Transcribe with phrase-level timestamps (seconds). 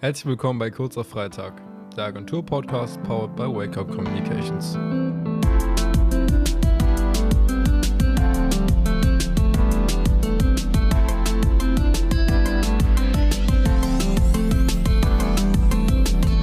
[0.00, 1.60] Herzlich willkommen bei Kurzer Freitag,
[1.96, 4.76] der Agentur-Podcast powered by Wake Up Communications.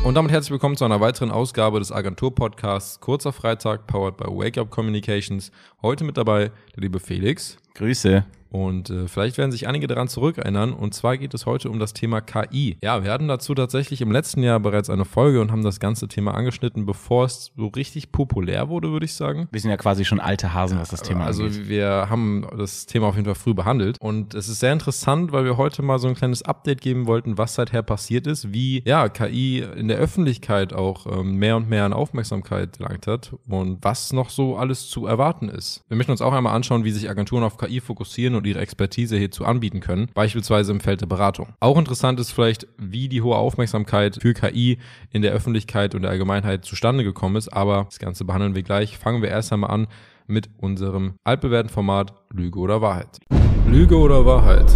[0.04, 4.58] Und damit herzlich willkommen zu einer weiteren Ausgabe des Agentur-Podcasts Kurzer Freitag, powered by Wake
[4.58, 5.54] Up Communications.
[5.82, 7.56] Heute mit dabei der liebe Felix.
[7.74, 8.26] Grüße.
[8.56, 10.72] Und äh, vielleicht werden sich einige daran zurückerinnern.
[10.72, 12.78] Und zwar geht es heute um das Thema KI.
[12.82, 16.08] Ja, wir hatten dazu tatsächlich im letzten Jahr bereits eine Folge und haben das ganze
[16.08, 19.50] Thema angeschnitten, bevor es so richtig populär wurde, würde ich sagen.
[19.52, 21.68] Wir sind ja quasi schon alte Hasen, was das Thema also angeht.
[21.68, 23.98] wir haben das Thema auf jeden Fall früh behandelt.
[24.00, 27.38] Und es ist sehr interessant, weil wir heute mal so ein kleines Update geben wollten,
[27.38, 31.84] was seither passiert ist, wie ja KI in der Öffentlichkeit auch ähm, mehr und mehr
[31.84, 35.84] an Aufmerksamkeit gelangt hat und was noch so alles zu erwarten ist.
[35.90, 39.18] Wir möchten uns auch einmal anschauen, wie sich Agenturen auf KI fokussieren und ihre Expertise
[39.18, 41.50] hierzu anbieten können, beispielsweise im Feld der Beratung.
[41.60, 44.78] Auch interessant ist vielleicht, wie die hohe Aufmerksamkeit für KI
[45.12, 48.98] in der Öffentlichkeit und der Allgemeinheit zustande gekommen ist, aber das Ganze behandeln wir gleich.
[48.98, 49.88] Fangen wir erst einmal an
[50.28, 53.20] mit unserem altbewährten Format Lüge oder Wahrheit.
[53.68, 54.72] Lüge oder Wahrheit?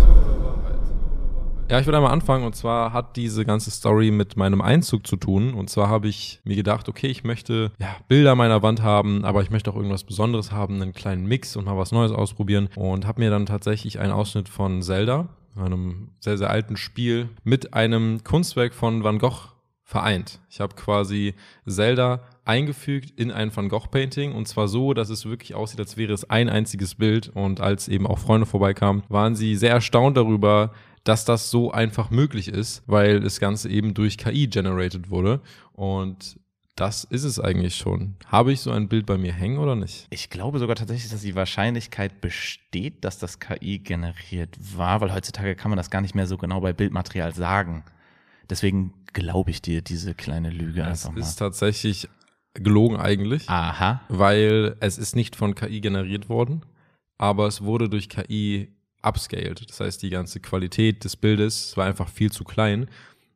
[1.69, 5.17] Ja, ich würde einmal anfangen und zwar hat diese ganze Story mit meinem Einzug zu
[5.17, 5.53] tun.
[5.53, 9.43] Und zwar habe ich mir gedacht, okay, ich möchte ja, Bilder meiner Wand haben, aber
[9.43, 12.69] ich möchte auch irgendwas Besonderes haben, einen kleinen Mix und mal was Neues ausprobieren.
[12.75, 17.75] Und habe mir dann tatsächlich einen Ausschnitt von Zelda, einem sehr, sehr alten Spiel, mit
[17.75, 19.49] einem Kunstwerk von Van Gogh
[19.83, 20.39] vereint.
[20.49, 21.35] Ich habe quasi
[21.67, 25.97] Zelda eingefügt in ein Van Gogh Painting und zwar so, dass es wirklich aussieht, als
[25.97, 30.17] wäre es ein einziges Bild und als eben auch Freunde vorbeikamen, waren sie sehr erstaunt
[30.17, 30.71] darüber,
[31.03, 35.41] dass das so einfach möglich ist, weil das Ganze eben durch KI generated wurde.
[35.73, 36.39] Und
[36.75, 38.15] das ist es eigentlich schon.
[38.27, 40.07] Habe ich so ein Bild bei mir hängen oder nicht?
[40.11, 45.55] Ich glaube sogar tatsächlich, dass die Wahrscheinlichkeit besteht, dass das KI generiert war, weil heutzutage
[45.55, 47.83] kann man das gar nicht mehr so genau bei Bildmaterial sagen.
[48.49, 51.19] Deswegen glaube ich dir diese kleine Lüge Es einfach mal.
[51.21, 52.07] ist tatsächlich
[52.53, 54.01] gelogen eigentlich, Aha.
[54.09, 56.61] weil es ist nicht von KI generiert worden,
[57.17, 58.69] aber es wurde durch KI
[59.01, 59.69] upscaled.
[59.69, 62.89] Das heißt, die ganze Qualität des Bildes war einfach viel zu klein.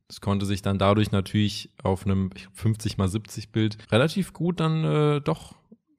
[0.09, 4.83] Es konnte sich dann dadurch natürlich auf einem 50 mal 70 Bild relativ gut dann
[4.83, 5.55] äh, doch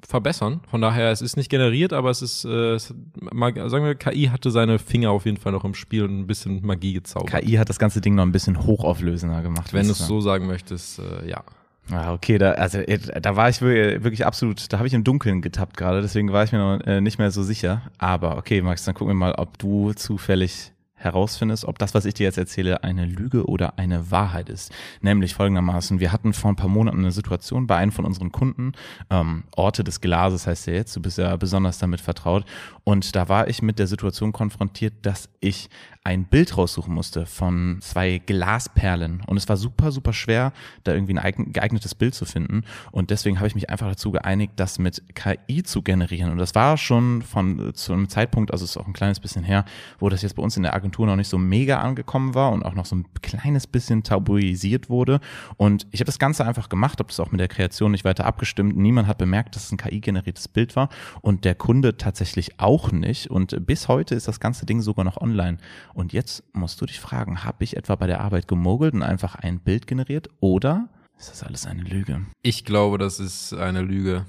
[0.07, 0.61] verbessern.
[0.69, 4.51] Von daher, es ist nicht generiert, aber es ist, äh, es, sagen wir, KI hatte
[4.51, 7.31] seine Finger auf jeden Fall noch im Spiel und ein bisschen Magie gezaubert.
[7.31, 9.73] KI hat das ganze Ding noch ein bisschen hochauflösender gemacht.
[9.73, 11.43] Wenn du es so sagen möchtest, äh, ja.
[11.91, 15.43] Ah, okay, da, also äh, da war ich wirklich, absolut, da habe ich im Dunkeln
[15.43, 17.83] getappt gerade, deswegen war ich mir noch äh, nicht mehr so sicher.
[17.99, 22.15] Aber okay, Max, dann gucken wir mal, ob du zufällig herausfindest, ob das, was ich
[22.15, 24.73] dir jetzt erzähle, eine Lüge oder eine Wahrheit ist.
[25.03, 28.73] Nämlich folgendermaßen, wir hatten vor ein paar Monaten eine Situation bei einem von unseren Kunden,
[29.11, 32.47] ähm, Orte des Glases heißt er jetzt, du bist ja besonders damit vertraut,
[32.85, 35.69] und da war ich mit der Situation konfrontiert, dass ich
[36.07, 39.23] ein Bild raussuchen musste von zwei Glasperlen.
[39.27, 40.53] Und es war super, super schwer,
[40.85, 42.65] da irgendwie ein geeignetes Bild zu finden.
[42.93, 46.31] Und deswegen habe ich mich einfach dazu geeinigt, das mit KI zu generieren.
[46.31, 49.45] Und das war schon von zu einem Zeitpunkt, also es ist auch ein kleines bisschen
[49.45, 49.65] her,
[49.99, 52.65] wo das jetzt bei uns in der Agentur noch nicht so mega angekommen war und
[52.65, 55.21] auch noch so ein kleines bisschen tabuisiert wurde.
[55.57, 58.27] Und ich habe das Ganze einfach gemacht, habe das auch mit der Kreation nicht weiter
[58.27, 60.91] abgestimmt, niemand hat bemerkt, dass es ein KI-generiertes Bild war.
[61.23, 63.31] Und der Kunde tatsächlich auch nicht.
[63.31, 65.57] Und bis heute ist das ganze Ding sogar noch online
[65.95, 69.35] und jetzt musst du dich fragen, habe ich etwa bei der Arbeit gemogelt und einfach
[69.37, 70.89] ein Bild generiert oder
[71.19, 72.27] ist das alles eine Lüge?
[72.43, 74.27] Ich glaube, das ist eine Lüge,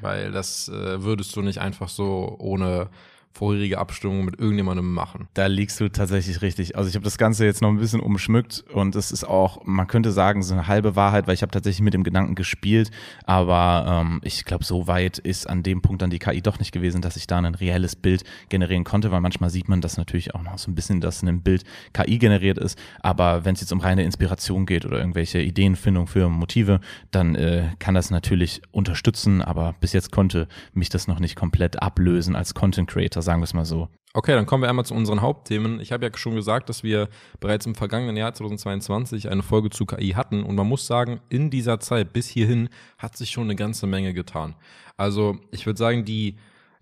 [0.00, 2.90] weil das äh, würdest du nicht einfach so ohne
[3.34, 5.26] vorherige Abstimmung mit irgendjemandem machen.
[5.34, 6.76] Da liegst du tatsächlich richtig.
[6.76, 9.88] Also ich habe das Ganze jetzt noch ein bisschen umschmückt und es ist auch, man
[9.88, 12.92] könnte sagen, so eine halbe Wahrheit, weil ich habe tatsächlich mit dem Gedanken gespielt,
[13.24, 16.70] aber ähm, ich glaube, so weit ist an dem Punkt dann die KI doch nicht
[16.70, 20.32] gewesen, dass ich da ein reelles Bild generieren konnte, weil manchmal sieht man das natürlich
[20.36, 23.72] auch noch so ein bisschen, dass ein Bild KI generiert ist, aber wenn es jetzt
[23.72, 26.80] um reine Inspiration geht oder irgendwelche Ideenfindung für Motive,
[27.10, 31.82] dann äh, kann das natürlich unterstützen, aber bis jetzt konnte mich das noch nicht komplett
[31.82, 33.88] ablösen als Content Creator sagen wir es mal so.
[34.16, 35.80] Okay, dann kommen wir einmal zu unseren Hauptthemen.
[35.80, 37.08] Ich habe ja schon gesagt, dass wir
[37.40, 41.50] bereits im vergangenen Jahr 2022 eine Folge zu KI hatten und man muss sagen, in
[41.50, 44.54] dieser Zeit bis hierhin hat sich schon eine ganze Menge getan.
[44.96, 46.36] Also ich würde sagen, die,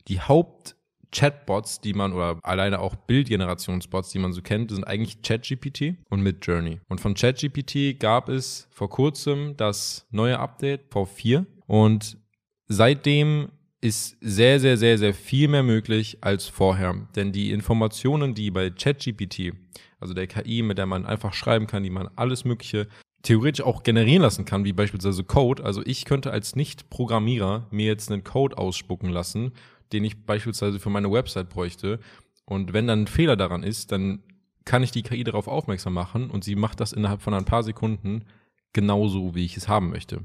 [0.09, 0.77] die Haupt
[1.13, 6.23] Chatbots, die man oder alleine auch Bildgenerationsbots, die man so kennt, sind eigentlich ChatGPT und
[6.23, 6.81] Midjourney.
[6.89, 12.17] Und von ChatGPT gab es vor kurzem das neue Update V4 und
[12.67, 13.51] seitdem
[13.83, 16.95] ist sehr, sehr, sehr, sehr viel mehr möglich als vorher.
[17.17, 19.53] Denn die Informationen, die bei ChatGPT,
[19.99, 22.87] also der KI, mit der man einfach schreiben kann, die man alles Mögliche
[23.23, 25.65] theoretisch auch generieren lassen kann, wie beispielsweise Code.
[25.65, 29.53] Also ich könnte als Nicht-Programmierer mir jetzt einen Code ausspucken lassen,
[29.93, 31.99] den ich beispielsweise für meine Website bräuchte.
[32.45, 34.23] Und wenn dann ein Fehler daran ist, dann
[34.65, 37.65] kann ich die KI darauf aufmerksam machen und sie macht das innerhalb von ein paar
[37.65, 38.25] Sekunden
[38.73, 40.23] genauso, wie ich es haben möchte.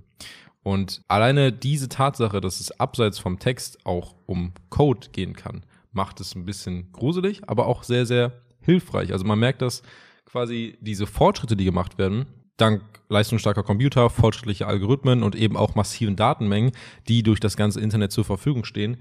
[0.68, 6.20] Und alleine diese Tatsache, dass es abseits vom Text auch um Code gehen kann, macht
[6.20, 9.14] es ein bisschen gruselig, aber auch sehr, sehr hilfreich.
[9.14, 9.82] Also man merkt, dass
[10.26, 12.26] quasi diese Fortschritte, die gemacht werden,
[12.58, 16.74] dank leistungsstarker Computer, fortschrittliche Algorithmen und eben auch massiven Datenmengen,
[17.08, 18.98] die durch das ganze Internet zur Verfügung stehen,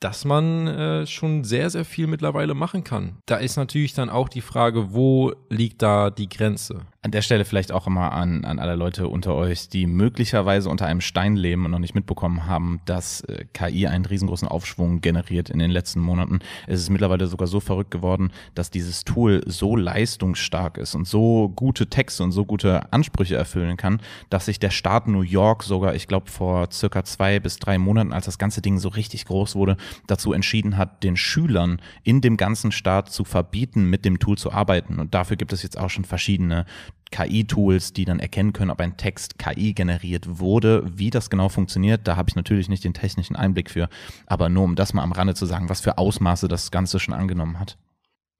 [0.00, 3.18] dass man äh, schon sehr, sehr viel mittlerweile machen kann.
[3.26, 6.80] Da ist natürlich dann auch die Frage, wo liegt da die Grenze?
[7.02, 10.86] An der Stelle vielleicht auch immer an, an alle Leute unter euch, die möglicherweise unter
[10.86, 15.50] einem Stein leben und noch nicht mitbekommen haben, dass äh, KI einen riesengroßen Aufschwung generiert
[15.50, 16.40] in den letzten Monaten.
[16.66, 21.50] Es ist mittlerweile sogar so verrückt geworden, dass dieses Tool so leistungsstark ist und so
[21.50, 24.00] gute Texte und so gute Ansprüche erfüllen kann,
[24.30, 28.12] dass sich der Staat New York sogar, ich glaube, vor circa zwei bis drei Monaten,
[28.12, 29.76] als das ganze Ding so richtig groß wurde,
[30.06, 34.52] dazu entschieden hat, den Schülern in dem ganzen Staat zu verbieten, mit dem Tool zu
[34.52, 34.98] arbeiten.
[34.98, 36.66] Und dafür gibt es jetzt auch schon verschiedene
[37.10, 40.84] KI-Tools, die dann erkennen können, ob ein Text KI generiert wurde.
[40.94, 43.88] Wie das genau funktioniert, da habe ich natürlich nicht den technischen Einblick für.
[44.26, 47.14] Aber nur um das mal am Rande zu sagen, was für Ausmaße das Ganze schon
[47.14, 47.76] angenommen hat.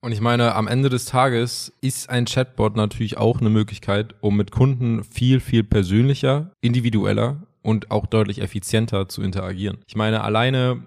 [0.03, 4.35] Und ich meine, am Ende des Tages ist ein Chatbot natürlich auch eine Möglichkeit, um
[4.35, 9.77] mit Kunden viel, viel persönlicher, individueller und auch deutlich effizienter zu interagieren.
[9.85, 10.81] Ich meine, alleine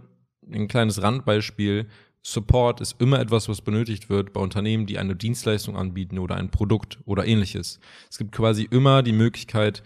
[0.53, 1.89] ein kleines Randbeispiel,
[2.27, 6.51] Support ist immer etwas, was benötigt wird bei Unternehmen, die eine Dienstleistung anbieten oder ein
[6.51, 7.81] Produkt oder ähnliches.
[8.11, 9.83] Es gibt quasi immer die Möglichkeit,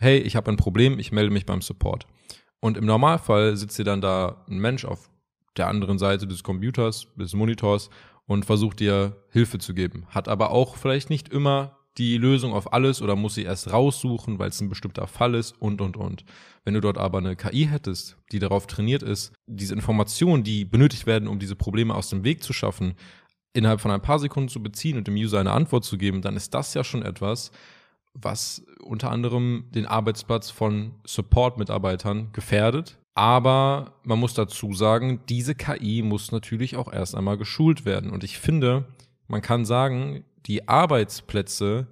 [0.00, 2.08] hey, ich habe ein Problem, ich melde mich beim Support.
[2.58, 5.08] Und im Normalfall sitzt dir dann da ein Mensch auf
[5.56, 7.88] der anderen Seite des Computers, des Monitors
[8.26, 10.06] und versucht dir Hilfe zu geben.
[10.08, 14.38] Hat aber auch vielleicht nicht immer die Lösung auf alles oder muss sie erst raussuchen,
[14.38, 16.24] weil es ein bestimmter Fall ist und, und, und.
[16.64, 21.06] Wenn du dort aber eine KI hättest, die darauf trainiert ist, diese Informationen, die benötigt
[21.06, 22.94] werden, um diese Probleme aus dem Weg zu schaffen,
[23.54, 26.36] innerhalb von ein paar Sekunden zu beziehen und dem User eine Antwort zu geben, dann
[26.36, 27.50] ist das ja schon etwas,
[28.12, 32.98] was unter anderem den Arbeitsplatz von Support-Mitarbeitern gefährdet.
[33.14, 38.10] Aber man muss dazu sagen, diese KI muss natürlich auch erst einmal geschult werden.
[38.10, 38.84] Und ich finde,
[39.26, 41.88] man kann sagen, die Arbeitsplätze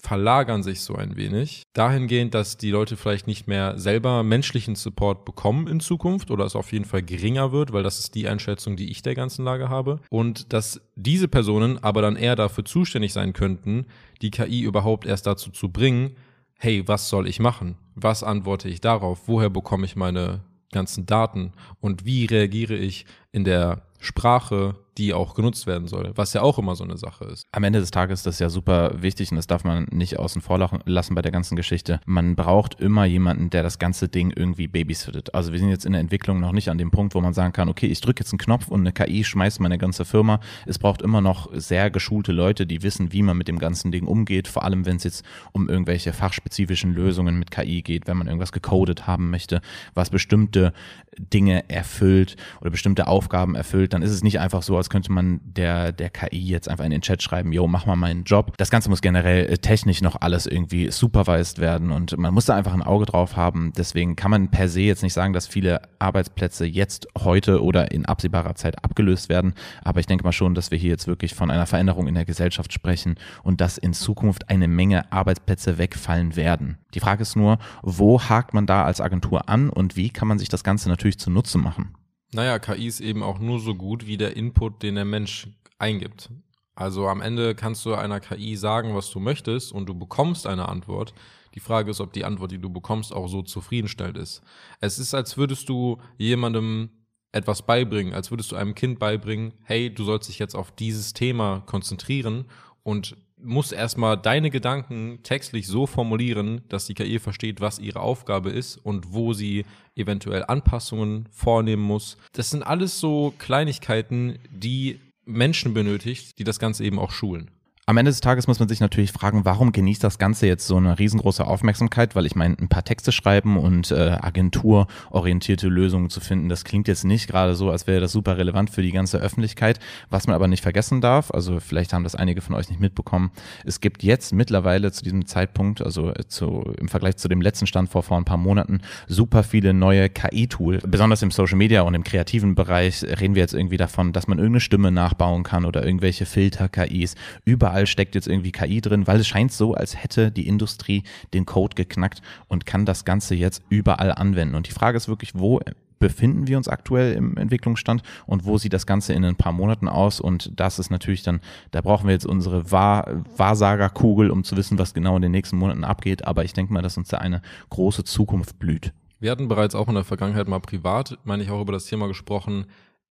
[0.00, 1.64] verlagern sich so ein wenig.
[1.72, 6.54] Dahingehend, dass die Leute vielleicht nicht mehr selber menschlichen Support bekommen in Zukunft oder es
[6.54, 9.68] auf jeden Fall geringer wird, weil das ist die Einschätzung, die ich der ganzen Lage
[9.68, 10.00] habe.
[10.08, 13.86] Und dass diese Personen aber dann eher dafür zuständig sein könnten,
[14.22, 16.16] die KI überhaupt erst dazu zu bringen,
[16.58, 17.76] hey, was soll ich machen?
[17.94, 19.22] Was antworte ich darauf?
[19.26, 21.52] Woher bekomme ich meine ganzen Daten?
[21.80, 26.58] Und wie reagiere ich in der Sprache, die auch genutzt werden soll, was ja auch
[26.58, 27.46] immer so eine Sache ist.
[27.52, 30.42] Am Ende des Tages ist das ja super wichtig und das darf man nicht außen
[30.42, 32.00] vor lassen bei der ganzen Geschichte.
[32.04, 35.34] Man braucht immer jemanden, der das ganze Ding irgendwie babysittet.
[35.34, 37.52] Also wir sind jetzt in der Entwicklung noch nicht an dem Punkt, wo man sagen
[37.52, 40.40] kann, okay, ich drücke jetzt einen Knopf und eine KI schmeißt meine ganze Firma.
[40.66, 44.04] Es braucht immer noch sehr geschulte Leute, die wissen, wie man mit dem ganzen Ding
[44.04, 48.26] umgeht, vor allem wenn es jetzt um irgendwelche fachspezifischen Lösungen mit KI geht, wenn man
[48.26, 49.60] irgendwas gecodet haben möchte,
[49.94, 50.72] was bestimmte
[51.18, 55.40] Dinge erfüllt oder bestimmte Aufgaben erfüllt, dann ist es nicht einfach so, als könnte man
[55.42, 58.56] der, der KI jetzt einfach in den Chat schreiben, yo, mach mal meinen Job.
[58.56, 62.54] Das Ganze muss generell äh, technisch noch alles irgendwie supervised werden und man muss da
[62.54, 63.72] einfach ein Auge drauf haben.
[63.76, 68.06] Deswegen kann man per se jetzt nicht sagen, dass viele Arbeitsplätze jetzt heute oder in
[68.06, 69.54] absehbarer Zeit abgelöst werden.
[69.82, 72.24] Aber ich denke mal schon, dass wir hier jetzt wirklich von einer Veränderung in der
[72.24, 76.78] Gesellschaft sprechen und dass in Zukunft eine Menge Arbeitsplätze wegfallen werden.
[76.94, 80.38] Die Frage ist nur, wo hakt man da als Agentur an und wie kann man
[80.38, 81.94] sich das Ganze natürlich zunutze machen?
[82.32, 86.30] Naja, KI ist eben auch nur so gut wie der Input, den der Mensch eingibt.
[86.74, 90.68] Also am Ende kannst du einer KI sagen, was du möchtest und du bekommst eine
[90.68, 91.14] Antwort.
[91.54, 94.42] Die Frage ist, ob die Antwort, die du bekommst, auch so zufriedenstellend ist.
[94.80, 96.90] Es ist, als würdest du jemandem
[97.32, 101.14] etwas beibringen, als würdest du einem Kind beibringen, hey, du sollst dich jetzt auf dieses
[101.14, 102.44] Thema konzentrieren
[102.82, 108.50] und musst erstmal deine Gedanken textlich so formulieren, dass die KI versteht, was ihre Aufgabe
[108.50, 109.64] ist und wo sie
[109.94, 112.16] eventuell Anpassungen vornehmen muss.
[112.32, 117.50] Das sind alles so Kleinigkeiten, die Menschen benötigt, die das Ganze eben auch schulen.
[117.88, 120.76] Am Ende des Tages muss man sich natürlich fragen, warum genießt das Ganze jetzt so
[120.76, 122.14] eine riesengroße Aufmerksamkeit?
[122.14, 126.86] Weil ich meine, ein paar Texte schreiben und äh, agenturorientierte Lösungen zu finden, das klingt
[126.86, 129.80] jetzt nicht gerade so, als wäre das super relevant für die ganze Öffentlichkeit.
[130.10, 133.30] Was man aber nicht vergessen darf, also vielleicht haben das einige von euch nicht mitbekommen,
[133.64, 137.88] es gibt jetzt mittlerweile zu diesem Zeitpunkt, also zu, im Vergleich zu dem letzten Stand
[137.88, 140.82] vor vor ein paar Monaten, super viele neue KI-Tools.
[140.86, 144.36] Besonders im Social Media und im kreativen Bereich reden wir jetzt irgendwie davon, dass man
[144.36, 147.14] irgendeine Stimme nachbauen kann oder irgendwelche Filter-KIs.
[147.46, 151.04] Überall überall steckt jetzt irgendwie KI drin, weil es scheint so, als hätte die Industrie
[151.32, 154.56] den Code geknackt und kann das Ganze jetzt überall anwenden.
[154.56, 155.60] Und die Frage ist wirklich, wo
[156.00, 159.88] befinden wir uns aktuell im Entwicklungsstand und wo sieht das Ganze in ein paar Monaten
[159.88, 160.20] aus?
[160.20, 164.78] Und das ist natürlich dann, da brauchen wir jetzt unsere Wahr Wahrsagerkugel, um zu wissen,
[164.78, 166.26] was genau in den nächsten Monaten abgeht.
[166.26, 168.92] Aber ich denke mal, dass uns da eine große Zukunft blüht.
[169.20, 172.06] Wir hatten bereits auch in der Vergangenheit mal privat, meine ich, auch über das Thema
[172.06, 172.66] gesprochen,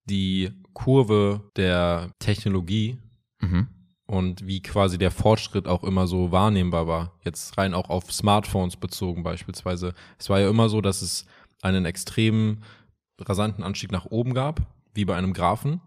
[0.06, 2.98] die Kurve der Technologie
[3.42, 3.68] mhm.
[4.08, 7.12] Und wie quasi der Fortschritt auch immer so wahrnehmbar war.
[7.24, 9.94] Jetzt rein auch auf Smartphones bezogen beispielsweise.
[10.18, 11.26] Es war ja immer so, dass es
[11.62, 12.64] einen extremen
[13.20, 14.62] rasanten Anstieg nach oben gab,
[14.94, 15.82] wie bei einem Graphen.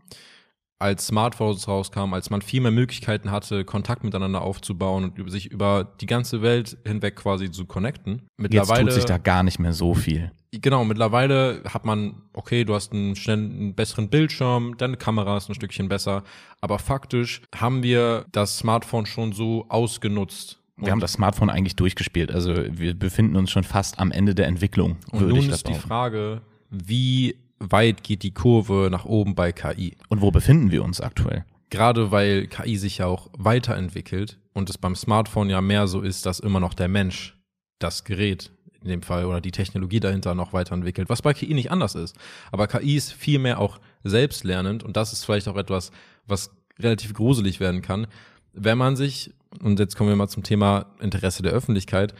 [0.80, 5.92] Als Smartphones rauskamen, als man viel mehr Möglichkeiten hatte, Kontakt miteinander aufzubauen und sich über
[6.00, 8.22] die ganze Welt hinweg quasi zu connecten.
[8.38, 10.32] Mittlerweile, Jetzt tut sich da gar nicht mehr so viel.
[10.52, 15.48] Genau, mittlerweile hat man, okay, du hast einen schnell einen besseren Bildschirm, deine Kamera ist
[15.48, 16.24] ein Stückchen besser,
[16.60, 22.32] aber faktisch haben wir das Smartphone schon so ausgenutzt, wir haben das Smartphone eigentlich durchgespielt.
[22.32, 24.96] Also wir befinden uns schon fast am Ende der Entwicklung.
[25.10, 29.96] Und nun ist die Frage, wie weit geht die Kurve nach oben bei KI?
[30.08, 31.44] Und wo befinden wir uns aktuell?
[31.68, 36.26] Gerade weil KI sich ja auch weiterentwickelt und es beim Smartphone ja mehr so ist,
[36.26, 37.36] dass immer noch der Mensch
[37.78, 38.50] das Gerät
[38.82, 42.16] in dem Fall oder die Technologie dahinter noch weiterentwickelt, was bei KI nicht anders ist.
[42.50, 45.92] Aber KI ist viel mehr auch selbstlernend und das ist vielleicht auch etwas,
[46.26, 48.06] was relativ gruselig werden kann,
[48.52, 52.14] wenn man sich und jetzt kommen wir mal zum Thema Interesse der Öffentlichkeit,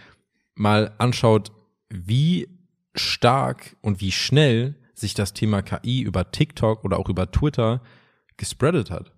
[0.55, 1.53] mal anschaut,
[1.89, 2.49] wie
[2.95, 7.83] stark und wie schnell sich das Thema KI über TikTok oder auch über Twitter
[8.37, 9.13] gespreadet hat.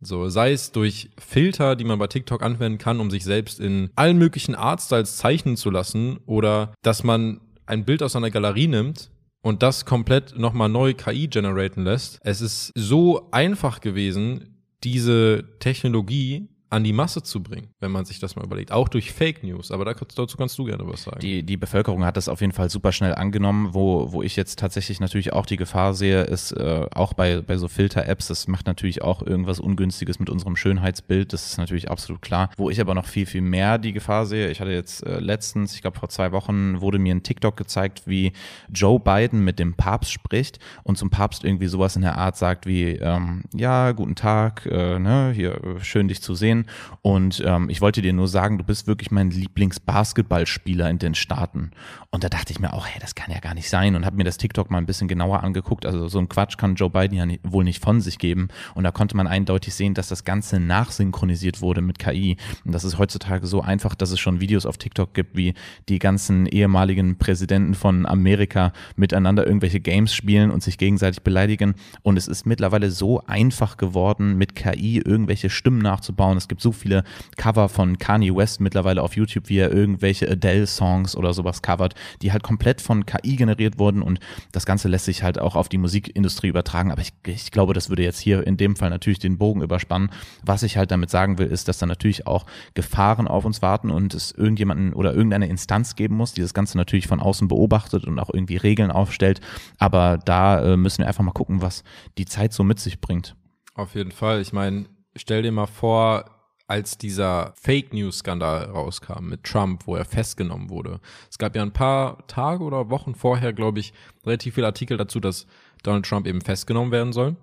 [0.00, 3.90] So, sei es durch Filter, die man bei TikTok anwenden kann, um sich selbst in
[3.96, 9.10] allen möglichen Artstyles zeichnen zu lassen, oder dass man ein Bild aus einer Galerie nimmt
[9.42, 12.18] und das komplett nochmal neu KI generaten lässt.
[12.22, 18.18] Es ist so einfach gewesen, diese Technologie an die Masse zu bringen, wenn man sich
[18.18, 18.72] das mal überlegt.
[18.72, 19.70] Auch durch Fake News.
[19.70, 21.20] Aber dazu kannst du gerne was sagen.
[21.20, 23.72] Die, die Bevölkerung hat das auf jeden Fall super schnell angenommen.
[23.72, 27.56] Wo, wo ich jetzt tatsächlich natürlich auch die Gefahr sehe, ist äh, auch bei, bei
[27.58, 31.32] so Filter-Apps, das macht natürlich auch irgendwas Ungünstiges mit unserem Schönheitsbild.
[31.32, 32.50] Das ist natürlich absolut klar.
[32.56, 35.74] Wo ich aber noch viel, viel mehr die Gefahr sehe, ich hatte jetzt äh, letztens,
[35.76, 38.32] ich glaube vor zwei Wochen, wurde mir ein TikTok gezeigt, wie
[38.68, 42.66] Joe Biden mit dem Papst spricht und zum Papst irgendwie sowas in der Art sagt
[42.66, 46.63] wie, ähm, ja, guten Tag, äh, ne, hier, schön dich zu sehen.
[47.02, 51.70] Und ähm, ich wollte dir nur sagen, du bist wirklich mein Lieblingsbasketballspieler in den Staaten.
[52.10, 53.96] Und da dachte ich mir auch, hey, das kann ja gar nicht sein.
[53.96, 55.86] Und habe mir das TikTok mal ein bisschen genauer angeguckt.
[55.86, 58.48] Also so ein Quatsch kann Joe Biden ja nie, wohl nicht von sich geben.
[58.74, 62.36] Und da konnte man eindeutig sehen, dass das Ganze nachsynchronisiert wurde mit KI.
[62.64, 65.54] Und das ist heutzutage so einfach, dass es schon Videos auf TikTok gibt, wie
[65.88, 71.74] die ganzen ehemaligen Präsidenten von Amerika miteinander irgendwelche Games spielen und sich gegenseitig beleidigen.
[72.02, 76.36] Und es ist mittlerweile so einfach geworden, mit KI irgendwelche Stimmen nachzubauen.
[76.44, 77.04] Es gibt so viele
[77.38, 82.32] Cover von Kanye West mittlerweile auf YouTube, wie er irgendwelche Adele-Songs oder sowas covert, die
[82.32, 84.20] halt komplett von KI generiert wurden und
[84.52, 86.92] das Ganze lässt sich halt auch auf die Musikindustrie übertragen.
[86.92, 90.10] Aber ich, ich glaube, das würde jetzt hier in dem Fall natürlich den Bogen überspannen.
[90.42, 93.90] Was ich halt damit sagen will, ist, dass da natürlich auch Gefahren auf uns warten
[93.90, 98.04] und es irgendjemanden oder irgendeine Instanz geben muss, die das Ganze natürlich von außen beobachtet
[98.04, 99.40] und auch irgendwie Regeln aufstellt.
[99.78, 101.84] Aber da äh, müssen wir einfach mal gucken, was
[102.18, 103.34] die Zeit so mit sich bringt.
[103.74, 104.42] Auf jeden Fall.
[104.42, 104.84] Ich meine,
[105.16, 106.33] stell dir mal vor,
[106.66, 111.00] als dieser Fake News Skandal rauskam mit Trump, wo er festgenommen wurde.
[111.30, 113.92] Es gab ja ein paar Tage oder Wochen vorher, glaube ich,
[114.24, 115.46] relativ viele Artikel dazu, dass
[115.82, 117.36] Donald Trump eben festgenommen werden soll.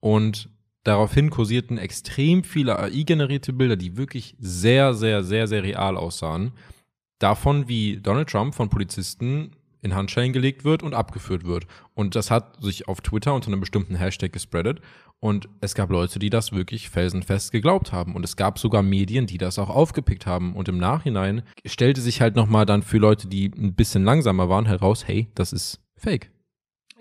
[0.00, 0.48] Und
[0.84, 6.52] daraufhin kursierten extrem viele AI-generierte Bilder, die wirklich sehr, sehr, sehr, sehr real aussahen.
[7.18, 11.66] Davon, wie Donald Trump von Polizisten in Handschellen gelegt wird und abgeführt wird.
[11.94, 14.80] Und das hat sich auf Twitter unter einem bestimmten Hashtag gespreadet.
[15.20, 18.14] Und es gab Leute, die das wirklich felsenfest geglaubt haben.
[18.14, 20.54] Und es gab sogar Medien, die das auch aufgepickt haben.
[20.54, 24.66] Und im Nachhinein stellte sich halt nochmal dann für Leute, die ein bisschen langsamer waren,
[24.66, 26.30] heraus, hey, das ist fake.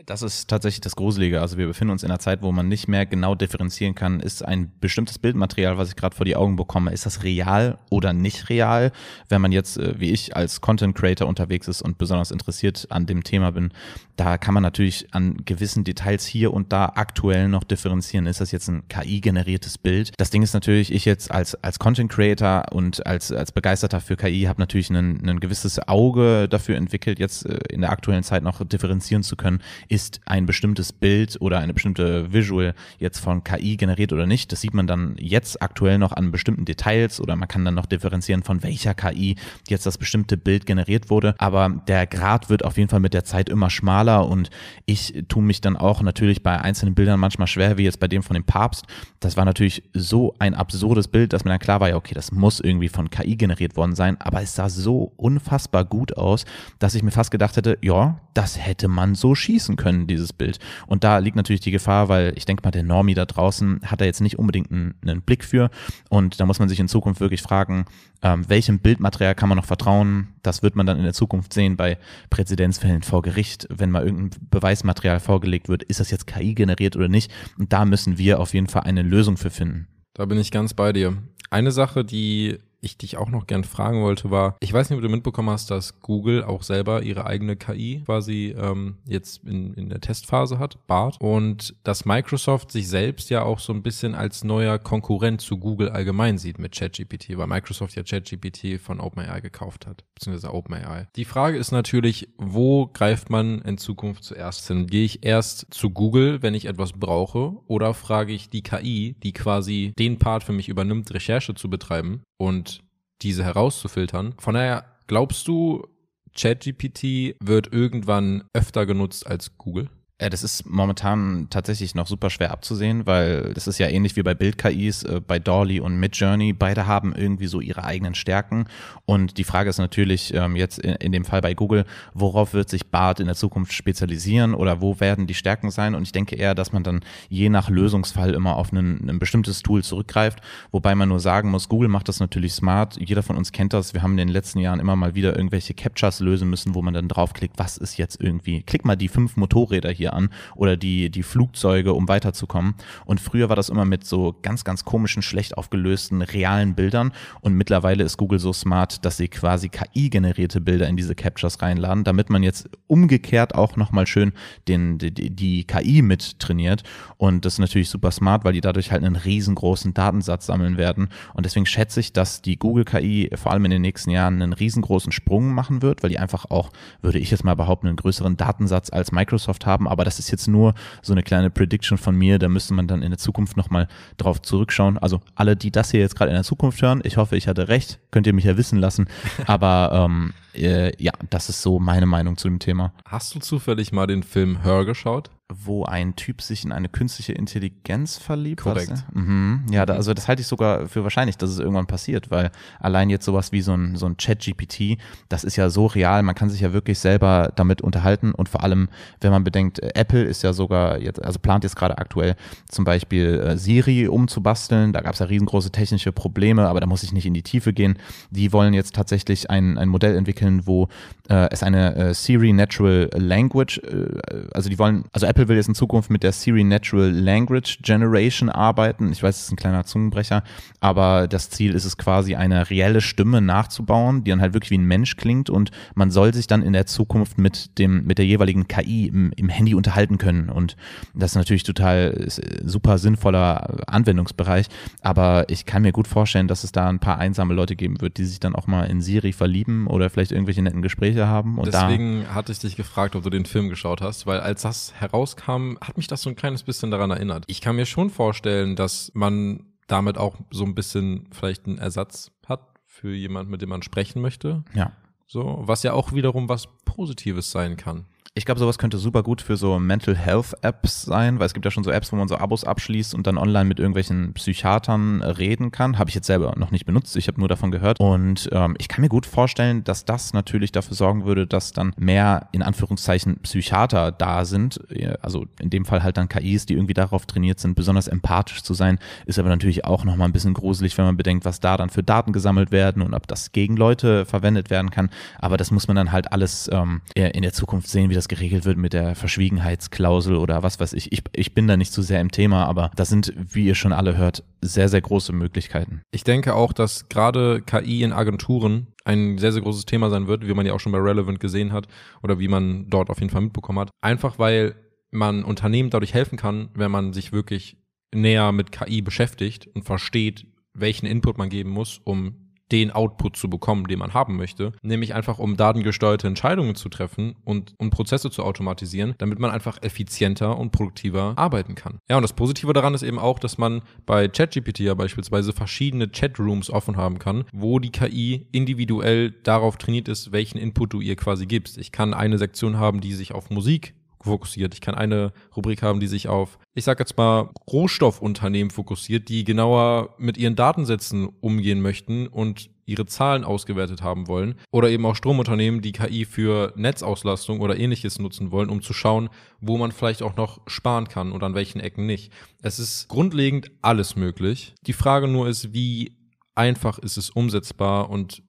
[0.04, 1.40] Das ist tatsächlich das Gruselige.
[1.40, 4.44] Also wir befinden uns in einer Zeit, wo man nicht mehr genau differenzieren kann, ist
[4.44, 8.50] ein bestimmtes Bildmaterial, was ich gerade vor die Augen bekomme, ist das real oder nicht
[8.50, 8.92] real?
[9.30, 13.06] Wenn man jetzt, äh, wie ich, als Content Creator unterwegs ist und besonders interessiert an
[13.06, 13.72] dem Thema bin,
[14.18, 18.28] da kann man natürlich an gewissen Details hier und da aktuell noch differenzieren.
[18.28, 20.12] Ist das jetzt ein KI-generiertes Bild?
[20.18, 24.18] Das Ding ist natürlich, ich jetzt als, als Content Creator und als, als Begeisterter für
[24.18, 28.44] KI habe natürlich ein, ein gewisses Auge dafür entwickelt, jetzt äh, in der aktuellen Zeit
[28.44, 33.78] noch differenzieren zu können ist ein bestimmtes Bild oder eine bestimmte Visual jetzt von KI
[33.78, 34.52] generiert oder nicht.
[34.52, 37.86] Das sieht man dann jetzt aktuell noch an bestimmten Details oder man kann dann noch
[37.86, 39.36] differenzieren, von welcher KI
[39.68, 41.36] jetzt das bestimmte Bild generiert wurde.
[41.38, 44.50] Aber der Grad wird auf jeden Fall mit der Zeit immer schmaler und
[44.86, 48.24] ich tue mich dann auch natürlich bei einzelnen Bildern manchmal schwer, wie jetzt bei dem
[48.24, 48.86] von dem Papst.
[49.20, 52.32] Das war natürlich so ein absurdes Bild, dass mir dann klar war, ja, okay, das
[52.32, 56.46] muss irgendwie von KI generiert worden sein, aber es sah so unfassbar gut aus,
[56.80, 60.34] dass ich mir fast gedacht hätte, ja, das hätte man so schießen nutzen können, dieses
[60.34, 60.60] Bild.
[60.88, 64.02] Und da liegt natürlich die Gefahr, weil ich denke mal, der Normie da draußen hat
[64.02, 65.70] da jetzt nicht unbedingt einen, einen Blick für.
[66.10, 67.86] Und da muss man sich in Zukunft wirklich fragen,
[68.22, 70.30] ähm, welchem Bildmaterial kann man noch vertrauen?
[70.42, 71.98] Das wird man dann in der Zukunft sehen bei
[72.30, 77.08] Präzedenzfällen vor Gericht, wenn mal irgendein Beweismaterial vorgelegt wird, ist das jetzt KI generiert oder
[77.08, 77.32] nicht?
[77.58, 79.88] Und da müssen wir auf jeden Fall eine Lösung für finden.
[80.14, 81.18] Da bin ich ganz bei dir.
[81.50, 85.04] Eine Sache, die ich dich auch noch gern fragen wollte, war, ich weiß nicht, ob
[85.04, 89.90] du mitbekommen hast, dass Google auch selber ihre eigene KI quasi ähm, jetzt in, in
[89.90, 94.44] der Testphase hat, BART, und dass Microsoft sich selbst ja auch so ein bisschen als
[94.44, 99.88] neuer Konkurrent zu Google allgemein sieht mit ChatGPT, weil Microsoft ja ChatGPT von OpenAI gekauft
[99.88, 101.08] hat, beziehungsweise OpenAI.
[101.16, 104.88] Die Frage ist natürlich, wo greift man in Zukunft zuerst hin?
[104.88, 109.34] Gehe ich erst zu Google, wenn ich etwas brauche, oder frage ich die KI, die
[109.34, 112.75] quasi den Part für mich übernimmt, Recherche zu betreiben und
[113.22, 114.36] diese herauszufiltern.
[114.40, 115.88] Von daher, glaubst du,
[116.36, 119.90] ChatGPT wird irgendwann öfter genutzt als Google?
[120.22, 124.24] Ja, das ist momentan tatsächlich noch super schwer abzusehen, weil das ist ja ähnlich wie
[124.24, 126.54] bei Bild-KIs, äh, bei Dolly und Midjourney.
[126.54, 128.64] Beide haben irgendwie so ihre eigenen Stärken.
[129.04, 132.70] Und die Frage ist natürlich ähm, jetzt in, in, dem Fall bei Google, worauf wird
[132.70, 135.96] sich Bart in der Zukunft spezialisieren oder wo werden die Stärken sein?
[135.96, 139.64] Und ich denke eher, dass man dann je nach Lösungsfall immer auf ein, ein bestimmtes
[139.64, 140.40] Tool zurückgreift.
[140.72, 142.96] Wobei man nur sagen muss, Google macht das natürlich smart.
[143.02, 143.94] Jeder von uns kennt das.
[143.94, 146.94] Wir haben in den letzten Jahren immer mal wieder irgendwelche Captchas lösen müssen, wo man
[146.94, 150.78] dann draufklickt, was ist jetzt irgendwie, klick mal die fünf Motorräder hier hier an oder
[150.78, 152.76] die, die Flugzeuge, um weiterzukommen.
[153.06, 157.12] Und früher war das immer mit so ganz, ganz komischen, schlecht aufgelösten, realen Bildern.
[157.42, 162.04] Und mittlerweile ist Google so smart, dass sie quasi KI-generierte Bilder in diese Captures reinladen,
[162.04, 164.34] damit man jetzt umgekehrt auch nochmal schön
[164.68, 166.84] den, die, die KI mit trainiert.
[167.18, 171.10] Und das ist natürlich super smart, weil die dadurch halt einen riesengroßen Datensatz sammeln werden.
[171.34, 174.54] Und deswegen schätze ich, dass die Google KI vor allem in den nächsten Jahren einen
[174.54, 176.70] riesengroßen Sprung machen wird, weil die einfach auch,
[177.02, 180.50] würde ich jetzt mal behaupten, einen größeren Datensatz als Microsoft haben, aber das ist jetzt
[180.50, 183.88] nur so eine kleine Prediction von mir, da müsste man dann in der Zukunft nochmal
[184.18, 184.98] drauf zurückschauen.
[184.98, 187.70] Also alle, die das hier jetzt gerade in der Zukunft hören, ich hoffe, ich hatte
[187.70, 189.08] recht, könnt ihr mich ja wissen lassen,
[189.48, 192.94] aber ähm, äh, ja, das ist so meine Meinung zu dem Thema.
[193.06, 195.30] Hast du zufällig mal den Film Her geschaut?
[195.54, 198.62] Wo ein Typ sich in eine künstliche Intelligenz verliebt.
[198.62, 199.06] Korrekt.
[199.14, 199.66] Mhm.
[199.70, 203.12] Ja, da, also das halte ich sogar für wahrscheinlich, dass es irgendwann passiert, weil allein
[203.12, 204.98] jetzt sowas wie so ein, so ein Chat-GPT,
[205.30, 208.64] das ist ja so real, man kann sich ja wirklich selber damit unterhalten und vor
[208.64, 208.90] allem,
[209.22, 212.36] wenn man bedenkt, äh, Apple ist ja sogar jetzt, also plant jetzt gerade aktuell
[212.68, 217.04] zum Beispiel äh, Siri umzubasteln, da gab es ja riesengroße technische Probleme, aber da muss
[217.04, 218.00] ich nicht in die Tiefe gehen.
[218.32, 220.88] Die wollen jetzt tatsächlich ein, ein Modell entwickeln, wo
[221.30, 225.68] äh, es eine äh, Siri Natural Language, äh, also die wollen, also Apple will jetzt
[225.68, 229.12] in Zukunft mit der Siri Natural Language Generation arbeiten.
[229.12, 230.44] Ich weiß, es ist ein kleiner Zungenbrecher,
[230.80, 234.78] aber das Ziel ist es quasi, eine reelle Stimme nachzubauen, die dann halt wirklich wie
[234.78, 238.26] ein Mensch klingt und man soll sich dann in der Zukunft mit dem, mit der
[238.26, 240.50] jeweiligen KI im, im Handy unterhalten können.
[240.50, 240.76] Und
[241.14, 242.28] das ist natürlich total
[242.64, 244.68] super sinnvoller Anwendungsbereich,
[245.02, 248.18] aber ich kann mir gut vorstellen, dass es da ein paar einsame Leute geben wird,
[248.18, 251.58] die sich dann auch mal in Siri verlieben oder vielleicht irgendwelche netten Gespräche haben.
[251.58, 254.94] Und Deswegen hatte ich dich gefragt, ob du den Film geschaut hast, weil als das
[255.00, 257.46] heraus rauskam, hat mich das so ein kleines bisschen daran erinnert.
[257.48, 262.32] Ich kann mir schon vorstellen, dass man damit auch so ein bisschen vielleicht einen Ersatz
[262.48, 264.64] hat für jemand, mit dem man sprechen möchte.
[264.74, 264.92] Ja.
[265.28, 268.06] So, was ja auch wiederum was Positives sein kann.
[268.38, 271.64] Ich glaube, sowas könnte super gut für so Mental Health Apps sein, weil es gibt
[271.64, 275.22] ja schon so Apps, wo man so Abos abschließt und dann online mit irgendwelchen Psychiatern
[275.22, 275.98] reden kann.
[275.98, 277.98] Habe ich jetzt selber noch nicht benutzt, ich habe nur davon gehört.
[278.02, 281.94] Und ähm, ich kann mir gut vorstellen, dass das natürlich dafür sorgen würde, dass dann
[281.98, 284.82] mehr in Anführungszeichen Psychiater da sind.
[285.22, 288.74] Also in dem Fall halt dann KIs, die irgendwie darauf trainiert sind, besonders empathisch zu
[288.74, 289.00] sein.
[289.26, 292.04] Ist aber natürlich auch nochmal ein bisschen gruselig, wenn man bedenkt, was da dann für
[292.04, 295.10] Daten gesammelt werden und ob das gegen Leute verwendet werden kann.
[295.40, 298.38] Aber das muss man dann halt alles ähm, in der Zukunft sehen, wie das das
[298.38, 301.12] geregelt wird mit der Verschwiegenheitsklausel oder was weiß ich.
[301.12, 301.24] ich.
[301.36, 304.18] Ich bin da nicht zu sehr im Thema, aber da sind, wie ihr schon alle
[304.18, 306.02] hört, sehr, sehr große Möglichkeiten.
[306.12, 310.48] Ich denke auch, dass gerade KI in Agenturen ein sehr, sehr großes Thema sein wird,
[310.48, 311.88] wie man ja auch schon bei Relevant gesehen hat
[312.24, 313.92] oder wie man dort auf jeden Fall mitbekommen hat.
[314.02, 314.76] Einfach weil
[315.12, 317.78] man Unternehmen dadurch helfen kann, wenn man sich wirklich
[318.14, 323.50] näher mit KI beschäftigt und versteht, welchen Input man geben muss, um den Output zu
[323.50, 328.32] bekommen, den man haben möchte, nämlich einfach um datengesteuerte Entscheidungen zu treffen und um Prozesse
[328.32, 332.00] zu automatisieren, damit man einfach effizienter und produktiver arbeiten kann.
[332.10, 336.08] Ja, und das Positive daran ist eben auch, dass man bei ChatGPT ja beispielsweise verschiedene
[336.08, 341.16] Chatrooms offen haben kann, wo die KI individuell darauf trainiert ist, welchen Input du ihr
[341.16, 341.78] quasi gibst.
[341.78, 343.94] Ich kann eine Sektion haben, die sich auf Musik
[344.26, 344.74] fokussiert.
[344.74, 349.44] Ich kann eine Rubrik haben, die sich auf, ich sag jetzt mal, Rohstoffunternehmen fokussiert, die
[349.44, 354.56] genauer mit ihren Datensätzen umgehen möchten und ihre Zahlen ausgewertet haben wollen.
[354.72, 359.30] Oder eben auch Stromunternehmen, die KI für Netzauslastung oder ähnliches nutzen wollen, um zu schauen,
[359.60, 362.32] wo man vielleicht auch noch sparen kann und an welchen Ecken nicht.
[362.62, 364.76] Es ist grundlegend alles möglich.
[364.86, 366.16] Die Frage nur ist, wie
[366.54, 368.44] einfach ist es umsetzbar und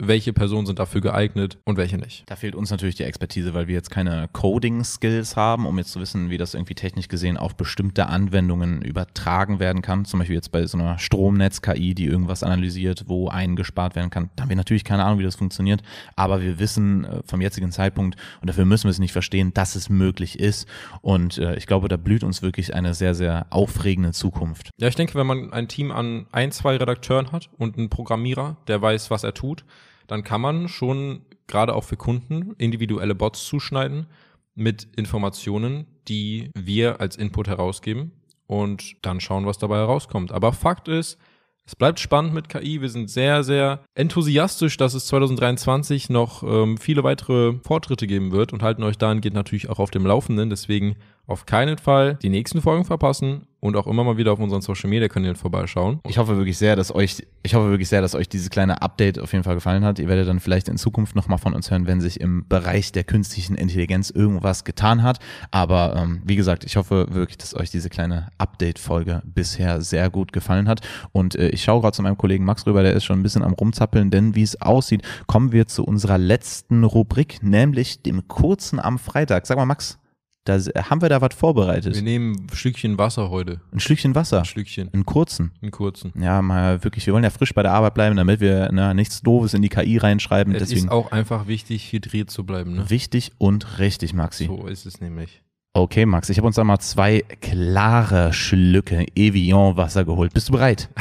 [0.00, 2.24] welche Personen sind dafür geeignet und welche nicht.
[2.26, 6.00] Da fehlt uns natürlich die Expertise, weil wir jetzt keine Coding-Skills haben, um jetzt zu
[6.00, 10.04] wissen, wie das irgendwie technisch gesehen auf bestimmte Anwendungen übertragen werden kann.
[10.06, 14.30] Zum Beispiel jetzt bei so einer Stromnetz-KI, die irgendwas analysiert, wo eingespart werden kann.
[14.36, 15.82] Da haben wir natürlich keine Ahnung, wie das funktioniert,
[16.16, 19.74] aber wir wissen äh, vom jetzigen Zeitpunkt, und dafür müssen wir es nicht verstehen, dass
[19.74, 20.66] es möglich ist.
[21.02, 24.70] Und äh, ich glaube, da blüht uns wirklich eine sehr, sehr aufregende Zukunft.
[24.78, 28.56] Ja, ich denke, wenn man ein Team an ein, zwei Redakteuren hat und einen Programmierer,
[28.66, 29.64] der weiß, was er tut,
[30.10, 34.06] dann kann man schon gerade auch für Kunden individuelle Bots zuschneiden
[34.54, 38.12] mit Informationen, die wir als Input herausgeben
[38.46, 40.32] und dann schauen, was dabei herauskommt.
[40.32, 41.18] Aber Fakt ist,
[41.64, 42.80] es bleibt spannend mit KI.
[42.80, 48.52] Wir sind sehr, sehr enthusiastisch, dass es 2023 noch ähm, viele weitere Fortschritte geben wird
[48.52, 50.50] und halten euch dahingehend natürlich auch auf dem Laufenden.
[50.50, 50.96] Deswegen
[51.30, 54.90] auf keinen Fall die nächsten Folgen verpassen und auch immer mal wieder auf unseren Social
[54.90, 56.00] Media Kanälen vorbeischauen.
[56.08, 59.18] Ich hoffe wirklich sehr, dass euch, ich hoffe wirklich sehr, dass euch dieses kleine Update
[59.18, 59.98] auf jeden Fall gefallen hat.
[59.98, 63.04] Ihr werdet dann vielleicht in Zukunft nochmal von uns hören, wenn sich im Bereich der
[63.04, 65.18] künstlichen Intelligenz irgendwas getan hat.
[65.50, 70.32] Aber ähm, wie gesagt, ich hoffe wirklich, dass euch diese kleine Update-Folge bisher sehr gut
[70.32, 70.80] gefallen hat.
[71.12, 73.44] Und äh, ich schaue gerade zu meinem Kollegen Max rüber, der ist schon ein bisschen
[73.44, 78.80] am rumzappeln, denn wie es aussieht, kommen wir zu unserer letzten Rubrik, nämlich dem kurzen
[78.80, 79.46] am Freitag.
[79.46, 79.98] Sag mal, Max,
[80.44, 81.94] da haben wir da was vorbereitet.
[81.94, 83.60] Wir nehmen ein Stückchen Wasser heute.
[83.72, 84.38] Ein Stückchen Wasser.
[84.38, 84.88] Ein Stückchen.
[84.92, 85.52] Einen kurzen.
[85.60, 86.12] Einen kurzen.
[86.18, 89.20] Ja, mal wirklich, wir wollen ja frisch bei der Arbeit bleiben, damit wir ne, nichts
[89.22, 90.54] Doofes in die KI reinschreiben.
[90.54, 92.74] Es Deswegen ist auch einfach wichtig, hydriert zu bleiben.
[92.74, 92.90] Ne?
[92.90, 94.46] wichtig und richtig, Maxi.
[94.46, 95.42] So ist es nämlich.
[95.72, 100.34] Okay, Max, ich habe uns da mal zwei klare Schlücke Evian-Wasser geholt.
[100.34, 100.88] Bist du bereit?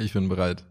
[0.00, 0.64] Ich bin bereit.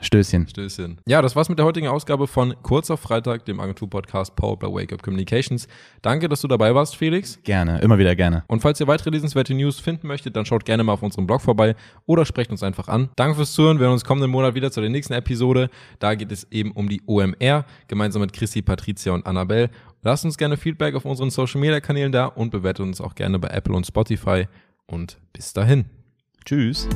[0.00, 0.48] Stößchen.
[0.48, 0.98] Stößchen.
[1.06, 4.66] Ja, das war's mit der heutigen Ausgabe von Kurz auf Freitag, dem Agentur-Podcast Power by
[4.66, 5.68] Wake Up Communications.
[6.02, 7.38] Danke, dass du dabei warst, Felix.
[7.44, 8.44] Gerne, immer wieder gerne.
[8.48, 11.40] Und falls ihr weitere lesenswerte News finden möchtet, dann schaut gerne mal auf unserem Blog
[11.40, 11.74] vorbei
[12.06, 13.10] oder sprecht uns einfach an.
[13.16, 13.78] Danke fürs Zuhören.
[13.78, 15.70] Wir hören uns kommenden Monat wieder zu der nächsten Episode.
[15.98, 19.70] Da geht es eben um die OMR, gemeinsam mit Chrissy, Patricia und Annabelle.
[20.02, 23.38] Lasst uns gerne Feedback auf unseren Social Media Kanälen da und bewertet uns auch gerne
[23.38, 24.46] bei Apple und Spotify.
[24.86, 25.86] Und bis dahin.
[26.44, 26.88] Tschüss.